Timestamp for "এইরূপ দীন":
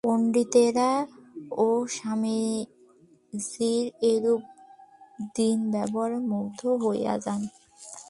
4.09-5.59